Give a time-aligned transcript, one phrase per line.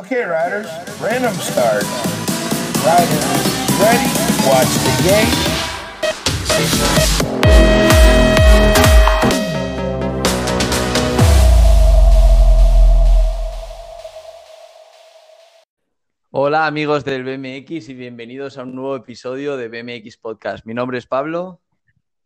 [0.00, 0.66] Okay, riders,
[1.00, 1.84] random start.
[2.84, 3.26] Riders,
[3.78, 4.08] ready?
[4.48, 6.40] Watch the game.
[16.30, 20.64] Hola amigos del BMX y bienvenidos a un nuevo episodio de BMX Podcast.
[20.64, 21.60] Mi nombre es Pablo,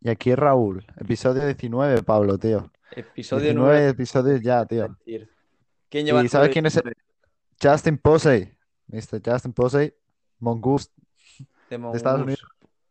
[0.00, 2.70] Y aquí es Raúl, episodio 19, Pablo, tío.
[2.94, 3.88] episodio 19 9.
[3.88, 4.96] episodios ya, tío.
[5.04, 5.26] ¿Quién
[5.90, 7.03] ¿Y lleva el sabes quién es el- 19
[7.64, 8.52] Justin Posey,
[8.88, 9.22] Mr.
[9.24, 9.94] Justin Posey,
[10.38, 10.90] Mongoose.
[11.70, 12.42] de de Estados Mongoose?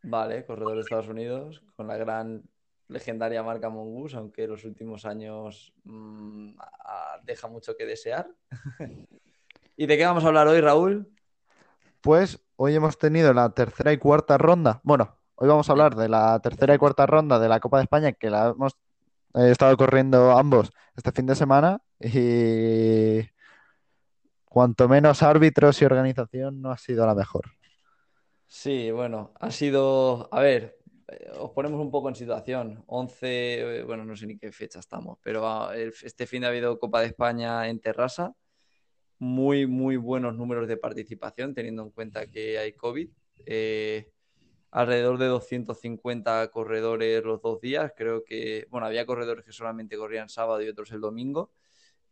[0.02, 2.42] Vale, corredor de Estados Unidos, con la gran
[2.88, 6.56] legendaria marca Mongoose, aunque los últimos años mm,
[7.22, 8.28] deja mucho que desear.
[9.76, 11.08] ¿Y de qué vamos a hablar hoy, Raúl?
[12.00, 14.80] Pues hoy hemos tenido la tercera y cuarta ronda.
[14.82, 17.84] Bueno, hoy vamos a hablar de la tercera y cuarta ronda de la Copa de
[17.84, 18.72] España, que la hemos
[19.34, 21.80] eh, estado corriendo ambos este fin de semana.
[22.00, 23.20] Y
[24.54, 27.50] cuanto menos árbitros y organización no ha sido la mejor.
[28.46, 32.84] Sí, bueno, ha sido, a ver, eh, os ponemos un poco en situación.
[32.86, 36.50] 11, eh, bueno, no sé ni qué fecha estamos, pero ah, este fin de ha
[36.50, 38.32] habido Copa de España en Terrassa.
[39.18, 43.10] Muy, muy buenos números de participación, teniendo en cuenta que hay COVID.
[43.46, 44.08] Eh,
[44.70, 47.92] alrededor de 250 corredores los dos días.
[47.96, 51.50] Creo que, bueno, había corredores que solamente corrían sábado y otros el domingo.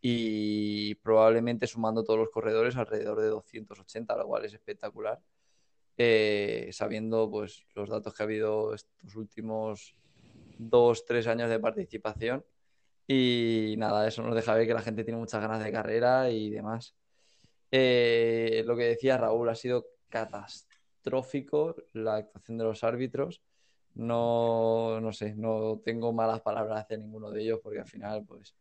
[0.02, 5.20] Y probablemente sumando todos los corredores alrededor de 280, lo cual es espectacular
[5.96, 9.94] eh, sabiendo pues los datos que ha habido estos últimos
[10.58, 12.44] dos, tres años de participación.
[13.06, 16.50] Y nada, eso nos deja ver que la gente tiene muchas ganas de carrera y
[16.50, 16.94] demás.
[17.70, 23.42] Eh, lo que decía Raúl, ha sido catastrófico la actuación de los árbitros.
[23.94, 28.54] No, no sé, no tengo malas palabras hacia ninguno de ellos porque al final, pues,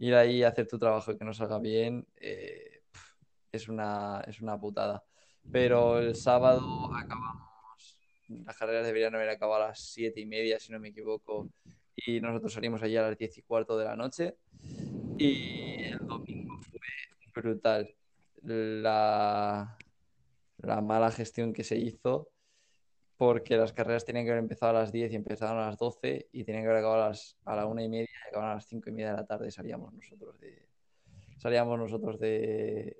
[0.00, 2.82] ir ahí a hacer tu trabajo y que no salga bien eh,
[3.52, 5.04] es una, es una putada.
[5.52, 10.72] Pero el sábado acabamos, las carreras deberían haber acabado a las siete y media, si
[10.72, 11.50] no me equivoco,
[11.96, 14.36] y nosotros salimos allí a las diez y cuarto de la noche.
[15.18, 16.80] Y el domingo fue
[17.42, 17.94] brutal.
[18.42, 19.76] La,
[20.58, 22.30] la mala gestión que se hizo,
[23.20, 26.30] porque las carreras tenían que haber empezado a las 10 y empezaron a las 12,
[26.32, 28.54] y tenían que haber acabado a, las, a la una y media y acabaron a
[28.54, 29.50] las cinco y media de la tarde.
[29.50, 30.66] Salíamos nosotros de,
[31.36, 32.96] salíamos nosotros de,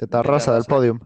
[0.00, 0.98] De Tarrasa, del podium.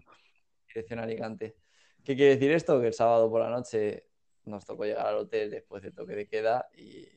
[0.67, 1.55] dirección a Alicante.
[2.03, 2.81] ¿Qué quiere decir esto?
[2.81, 4.07] Que el sábado por la noche
[4.45, 7.07] nos tocó llegar al hotel después del toque de queda y,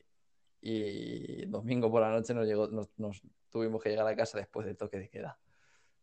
[0.61, 4.37] y el domingo por la noche nos, llegó, nos, nos tuvimos que llegar a casa
[4.37, 5.39] después del toque de queda.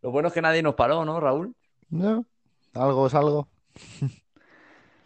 [0.03, 1.55] Lo bueno es que nadie nos paró, ¿no, Raúl?
[1.91, 2.27] No,
[2.73, 3.49] algo es algo.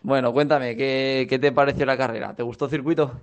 [0.02, 2.34] Bueno, cuéntame, ¿qué, qué te pareció la carrera?
[2.34, 3.20] ¿Te gustó el circuito?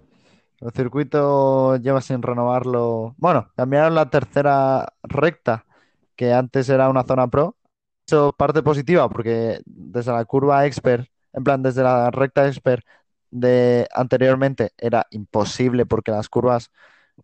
[0.60, 3.14] El circuito lleva sin renovarlo.
[3.18, 5.66] Bueno, cambiaron la tercera recta,
[6.16, 7.58] que antes era una zona pro.
[8.08, 12.86] Eso parte positiva, porque desde la curva expert, en plan, desde la recta expert
[13.32, 16.72] de anteriormente era imposible porque las curvas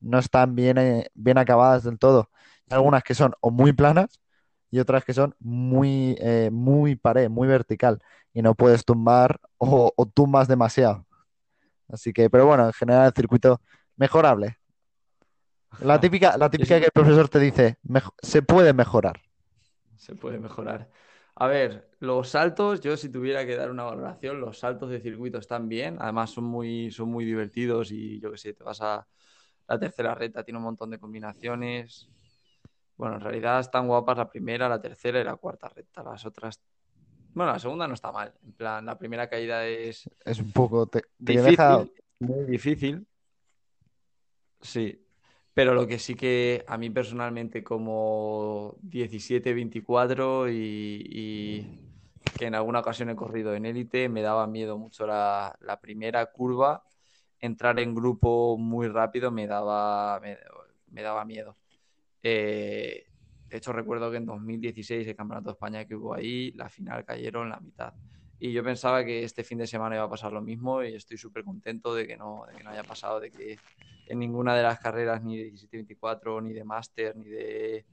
[0.02, 2.32] no están bien, eh, bien acabadas del todo.
[2.70, 4.21] Algunas que son o muy planas
[4.72, 8.02] y otras que son muy, eh, muy pared, muy vertical.
[8.34, 11.06] Y no puedes tumbar o, o tumbas demasiado.
[11.90, 13.62] Así que, pero bueno, en general el circuito
[13.98, 14.58] mejorable.
[15.80, 19.20] La típica, la típica que el profesor te dice, "Mejo- se puede mejorar.
[19.98, 20.90] Se puede mejorar.
[21.36, 25.38] A ver, los saltos, yo si tuviera que dar una valoración, los saltos de circuito
[25.38, 29.08] están bien, además son muy, son muy divertidos y yo que sé, te vas a
[29.68, 32.10] la tercera recta, tiene un montón de combinaciones.
[33.02, 36.04] Bueno, en realidad están guapas la primera, la tercera y la cuarta recta.
[36.04, 36.62] Las otras,
[37.34, 38.32] bueno, la segunda no está mal.
[38.44, 41.84] En plan, la primera caída es Es un poco, te, te difícil, deja,
[42.20, 43.08] muy difícil.
[44.62, 45.04] Sí,
[45.52, 51.80] pero lo que sí que a mí personalmente como 17-24 y, y
[52.38, 56.24] que en alguna ocasión he corrido en élite, me daba miedo mucho la, la primera
[56.28, 56.84] curva.
[57.40, 60.38] Entrar en grupo muy rápido me daba, me,
[60.92, 61.58] me daba miedo.
[62.24, 63.06] Eh,
[63.50, 67.04] de hecho, recuerdo que en 2016, el Campeonato de España que hubo ahí, la final
[67.06, 67.94] cayeron la mitad.
[68.40, 71.18] Y yo pensaba que este fin de semana iba a pasar lo mismo y estoy
[71.18, 73.58] súper contento de que, no, de que no haya pasado, de que
[74.08, 77.86] en ninguna de las carreras, ni de 17-24, ni de Master, ni de,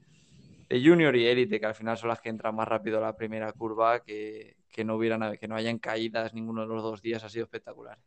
[0.69, 3.15] de Junior y Elite, que al final son las que entran más rápido a la
[3.15, 7.23] primera curva, que, que no, hubieran, que no hayan caídas ninguno de los dos días,
[7.23, 7.97] ha sido espectacular.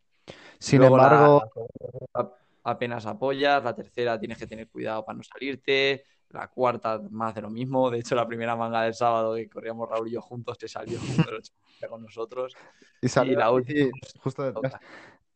[0.59, 5.17] sin Luego la- embargo, la segunda apenas apoyas, la tercera tienes que tener cuidado para
[5.17, 9.35] no salirte, la cuarta más de lo mismo, de hecho la primera manga del sábado
[9.35, 12.59] que corríamos Raúl y yo juntos se salió número 80 con nosotros
[13.01, 13.91] y salió la última,
[14.23, 14.73] justo detrás.
[14.73, 14.83] toca.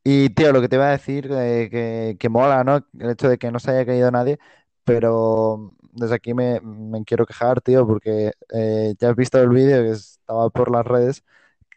[0.04, 2.76] Y tío, lo que te iba a decir, eh, que, que mola, ¿no?
[2.98, 4.38] El hecho de que no se haya caído nadie,
[4.84, 9.82] pero desde aquí me, me quiero quejar, tío, porque eh, ya has visto el vídeo
[9.82, 11.24] que estaba por las redes,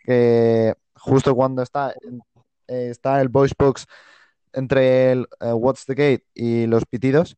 [0.05, 1.91] que justo cuando está,
[2.67, 3.87] eh, está el voice box
[4.53, 7.37] entre el eh, What's the Gate y los pitidos,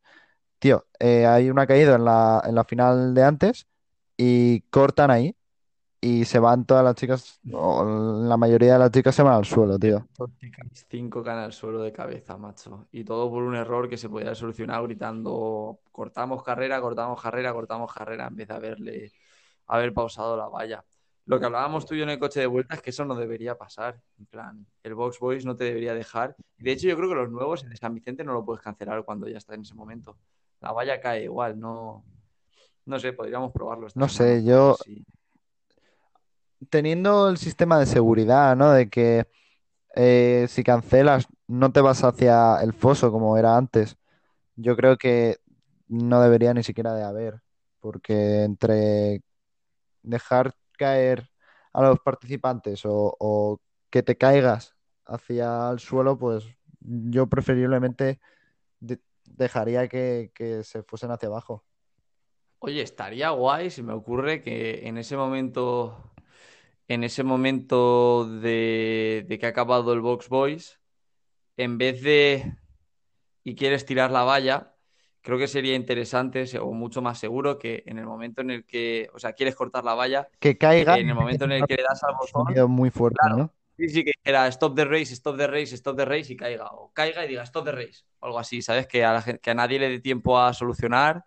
[0.58, 3.66] tío, eh, hay una caída en la, en la final de antes
[4.16, 5.36] y cortan ahí
[6.04, 9.44] y se van todas las chicas, o la mayoría de las chicas se van al
[9.44, 10.04] suelo, tío.
[10.90, 12.88] Cinco caen al suelo de cabeza, macho.
[12.90, 17.92] Y todo por un error que se podía solucionar gritando, cortamos carrera, cortamos carrera, cortamos
[17.94, 19.12] carrera, en vez de haberle,
[19.68, 20.84] haber pausado la valla.
[21.24, 23.14] Lo que hablábamos tú y yo en el coche de vuelta es que eso no
[23.14, 24.00] debería pasar.
[24.18, 26.34] En plan, el Box Boys no te debería dejar.
[26.58, 29.28] De hecho, yo creo que los nuevos, en San Vicente, no lo puedes cancelar cuando
[29.28, 30.16] ya está en ese momento.
[30.60, 32.04] La valla cae igual, no.
[32.84, 33.86] No sé, podríamos probarlo.
[33.94, 34.76] No sé, yo
[36.70, 38.72] teniendo el sistema de seguridad, ¿no?
[38.72, 39.26] De que
[39.94, 43.96] eh, si cancelas no te vas hacia el foso como era antes,
[44.56, 45.38] yo creo que
[45.88, 47.42] no debería ni siquiera de haber,
[47.80, 49.22] porque entre
[50.02, 51.30] dejar caer
[51.72, 54.74] a los participantes o, que te caigas
[55.06, 56.44] hacia el suelo, pues
[56.80, 58.20] yo preferiblemente
[58.80, 61.64] de- dejaría que, que se fuesen hacia abajo.
[62.60, 66.12] Oye, estaría guay si me ocurre que en ese momento,
[66.88, 70.80] en ese momento de, de que ha acabado el Box Boys,
[71.56, 72.56] en vez de
[73.44, 74.71] y quieres tirar la valla,
[75.22, 79.08] creo que sería interesante o mucho más seguro que en el momento en el que,
[79.14, 81.82] o sea, quieres cortar la valla, Que caiga en el momento en el que le
[81.84, 83.50] das al botón, muy fuerte, ¿no?
[83.76, 86.66] sí, sí, que era stop the race, stop the race, stop the race y caiga,
[86.72, 88.86] o caiga y diga stop the race, o algo así, ¿sabes?
[88.86, 91.24] Que a, la gen- que a nadie le dé tiempo a solucionar.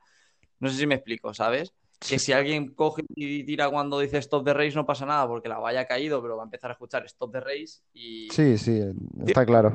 [0.59, 1.73] No sé si me explico, ¿sabes?
[1.99, 5.49] Que si alguien coge y tira cuando dice stop the race no pasa nada porque
[5.49, 8.57] la valla ha caído, pero va a empezar a escuchar stop the race y Sí,
[8.57, 8.81] sí,
[9.27, 9.71] está claro.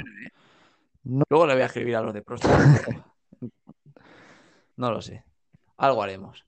[1.29, 2.45] luego le voy a escribir a los de Prost.
[4.81, 5.23] No lo sé.
[5.77, 6.47] Algo haremos.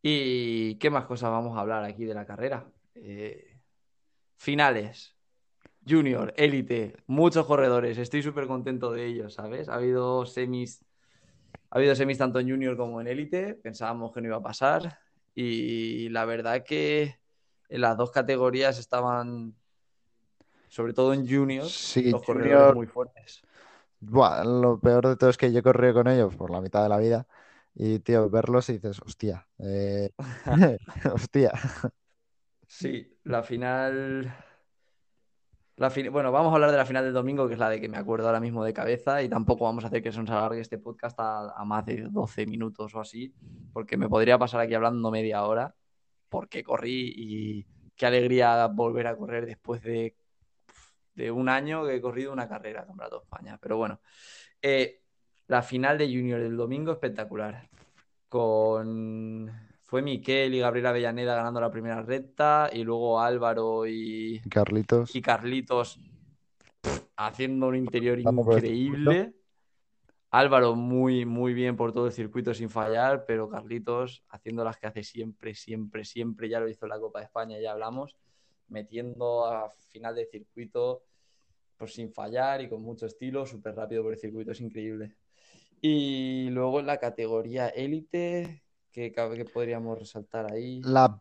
[0.00, 2.64] ¿Y qué más cosas vamos a hablar aquí de la carrera?
[2.94, 3.58] Eh,
[4.36, 5.16] finales.
[5.84, 7.98] Junior, élite, muchos corredores.
[7.98, 9.68] Estoy súper contento de ellos, ¿sabes?
[9.68, 10.84] Ha habido semis,
[11.70, 13.54] ha habido semis tanto en Junior como en élite.
[13.54, 15.00] Pensábamos que no iba a pasar.
[15.34, 17.18] Y la verdad que
[17.68, 19.56] en las dos categorías estaban,
[20.68, 23.42] sobre todo en Junior, Sí, los corredores Junior, muy fuertes.
[23.98, 26.84] buah, lo peor de todo es que yo he corrido con ellos por la mitad
[26.84, 27.26] de la vida
[27.74, 30.10] y, tío, verlos y dices, hostia, eh,
[31.12, 31.52] hostia.
[32.66, 34.34] Sí, la final.
[35.76, 37.80] La fin- Bueno, vamos a hablar de la final del domingo, que es la de
[37.80, 40.30] que me acuerdo ahora mismo de cabeza, y tampoco vamos a hacer que se nos
[40.30, 43.34] alargue este podcast a, a más de 12 minutos o así,
[43.74, 45.74] porque me podría pasar aquí hablando media hora,
[46.30, 50.16] porque corrí y qué alegría volver a correr después de,
[51.14, 53.58] de un año que he corrido una carrera, Campeonato de España.
[53.60, 54.00] Pero bueno,
[54.62, 55.01] eh,
[55.52, 57.68] la final de Junior del domingo espectacular.
[58.30, 59.52] Con
[59.82, 65.20] fue Miquel y Gabriela Avellaneda ganando la primera recta y luego Álvaro y, Carlitos, y
[65.20, 66.00] Carlitos
[66.80, 69.34] pff, haciendo un interior increíble.
[70.30, 74.86] Álvaro muy, muy bien por todo el circuito sin fallar, pero Carlitos haciendo las que
[74.86, 76.48] hace siempre, siempre, siempre.
[76.48, 78.16] Ya lo hizo en la Copa de España, ya hablamos,
[78.68, 81.02] metiendo a final de circuito
[81.76, 85.16] pues sin fallar y con mucho estilo, súper rápido por el circuito, es increíble.
[85.82, 88.62] Y luego en la categoría élite,
[88.92, 90.82] ¿qué, qué podríamos resaltar ahí?
[90.82, 91.18] la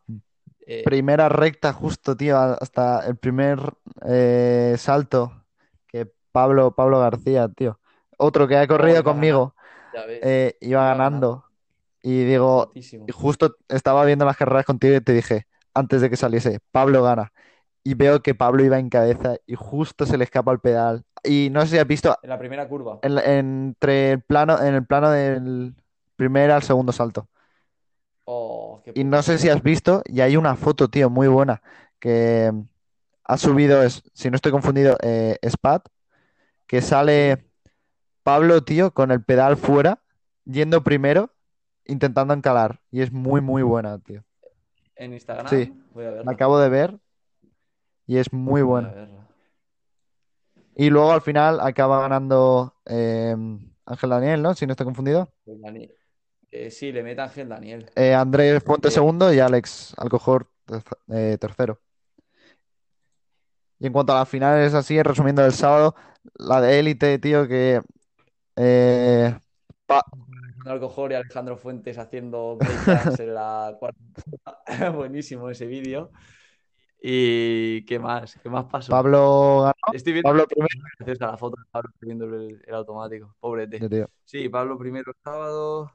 [0.68, 3.60] Eh, primera recta justo, tío, hasta el primer
[4.08, 5.46] eh, salto
[5.88, 7.80] que Pablo, Pablo García, tío,
[8.18, 9.56] otro que ha corrido conmigo,
[10.08, 11.46] ves, eh, iba iba ganando
[12.02, 12.78] y digo,
[13.08, 17.04] y justo estaba viendo las carreras contigo y te dije, antes de que saliese, Pablo
[17.04, 17.34] gana.
[17.84, 21.04] Y veo que Pablo iba en cabeza y justo se le escapa el pedal.
[21.24, 23.00] Y no sé si has visto En la primera curva.
[23.02, 25.76] en entre el plano, en el plano del
[26.16, 27.28] primer al segundo salto.
[28.26, 31.62] Oh, qué Y no sé si has visto, y hay una foto, tío, muy buena,
[32.00, 32.52] que
[33.24, 35.88] ha subido, es, si no estoy confundido, eh, Spat,
[36.68, 37.46] que sale
[38.24, 40.02] Pablo, tío, con el pedal fuera,
[40.46, 41.32] yendo primero,
[41.86, 42.80] intentando encalar.
[42.92, 44.24] Y es muy, muy buena, tío.
[44.96, 45.48] En Instagram.
[45.48, 45.74] Sí.
[45.94, 46.26] Voy a verla.
[46.26, 47.00] La acabo de ver
[48.12, 49.26] y es muy verla.
[50.76, 53.34] Y luego al final acaba ganando eh,
[53.86, 54.54] Ángel Daniel, ¿no?
[54.54, 55.32] Si no estoy confundido.
[55.46, 55.58] Pues
[56.52, 57.90] eh, sí, le mete Ángel Daniel.
[57.96, 61.80] Eh, Andrés Fuente Eh, segundo y Alex Alcojor terce- eh, tercero.
[63.80, 65.96] Y en cuanto a las finales, así, resumiendo el sábado,
[66.36, 67.82] la de élite, tío, que
[68.58, 69.38] eh,
[69.86, 70.04] pa-
[70.66, 72.58] Alcojor y Alejandro Fuentes haciendo
[73.18, 73.98] en la cuarta.
[74.98, 76.12] Buenísimo ese vídeo.
[77.04, 78.40] ¿Y qué más?
[78.44, 78.92] ¿Qué más pasó?
[78.92, 79.74] Pablo ganó.
[79.94, 81.20] Estoy viendo Pablo primero.
[81.20, 83.36] la foto de Pablo viendo el, el automático.
[83.40, 83.90] Pobrete.
[83.90, 84.08] Tío.
[84.24, 85.92] Sí, Pablo primero el sábado.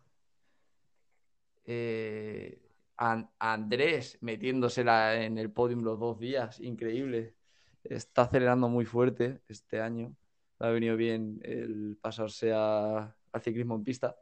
[1.64, 2.60] Eh,
[2.96, 7.36] Andrés metiéndosela en el podium los dos días, increíble.
[7.84, 10.16] Está acelerando muy fuerte este año.
[10.58, 14.16] Le ha venido bien el pasarse al ciclismo en pista.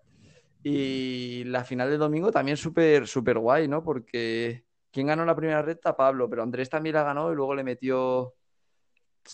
[0.62, 3.82] Y la final del domingo también súper súper guay, ¿no?
[3.82, 4.64] Porque
[4.94, 5.96] ¿quién ganó la primera recta?
[5.96, 8.32] Pablo, pero Andrés también la ganó y luego le metió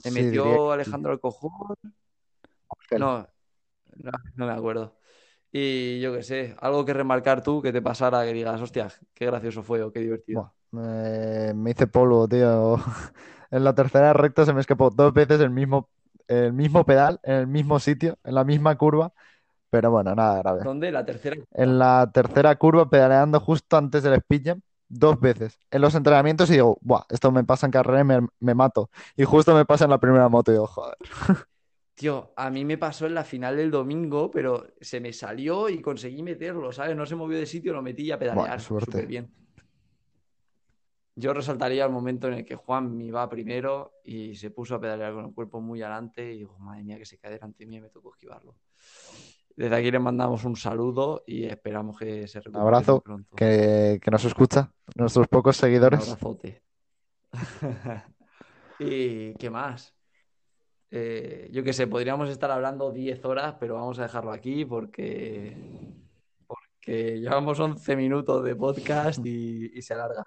[0.05, 1.76] le metió Alejandro Alcojón.
[2.99, 3.29] No,
[3.97, 4.97] no, no me acuerdo.
[5.52, 9.26] Y yo qué sé, algo que remarcar tú, que te pasara, que digas, hostia, qué
[9.26, 10.55] gracioso fue o qué divertido.
[10.71, 12.76] me, hice polvo, tío.
[13.52, 15.88] En la tercera recta se me escapó dos veces el mismo,
[16.29, 19.12] el mismo pedal, en el mismo sitio, en la misma curva.
[19.71, 20.61] Pero bueno, nada grave.
[20.62, 20.93] ¿Dónde?
[20.93, 21.35] ¿La tercera?
[21.50, 24.59] En la tercera curva, pedaleando justo antes del speed
[24.91, 25.59] dos veces.
[25.71, 28.91] En los entrenamientos y digo, Buah, esto me pasa en carrera y me, me mato.
[29.17, 30.97] Y justo me pasa en la primera moto y digo, joder.
[31.95, 35.81] Tío, a mí me pasó en la final del domingo, pero se me salió y
[35.83, 36.97] conseguí meterlo, ¿sabes?
[36.97, 38.61] No se movió de sitio, lo metí y a pedalear.
[38.61, 39.31] Súper bien.
[41.15, 44.81] Yo resaltaría el momento en el que Juan me iba primero y se puso a
[44.81, 47.67] pedalear con el cuerpo muy adelante y digo, madre mía, que se cae delante de
[47.69, 48.57] mí y me tocó esquivarlo.
[49.57, 53.37] Desde aquí le mandamos un saludo y esperamos que se recupere Un abrazo, pronto.
[53.37, 56.07] Que, que nos escucha, nuestros pocos seguidores.
[56.07, 56.62] Un abrazote.
[58.78, 59.95] ¿Y qué más?
[60.90, 65.57] Eh, yo qué sé, podríamos estar hablando 10 horas, pero vamos a dejarlo aquí porque,
[66.47, 70.26] porque llevamos 11 minutos de podcast y, se alarga.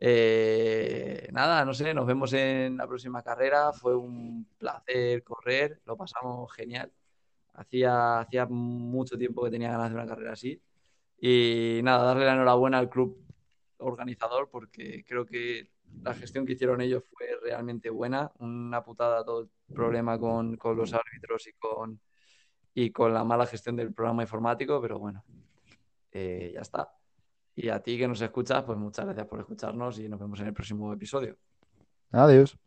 [0.00, 3.72] Eh, nada, no sé, nos vemos en la próxima carrera.
[3.72, 6.90] Fue un placer correr, lo pasamos genial.
[7.54, 10.60] Hacía, hacía mucho tiempo que tenía ganas de una carrera así.
[11.18, 13.22] Y nada, darle la enhorabuena al club
[13.78, 15.70] organizador porque creo que
[16.02, 18.30] la gestión que hicieron ellos fue realmente buena.
[18.38, 22.00] Una putada todo el problema con, los árbitros y con,
[22.74, 25.24] y con la mala gestión del programa informático, pero bueno,
[26.10, 26.92] eh, ya está.
[27.54, 30.46] Y a ti que nos escuchas, pues muchas gracias por escucharnos y nos vemos en
[30.46, 31.36] el próximo episodio.
[32.10, 32.58] Adiós.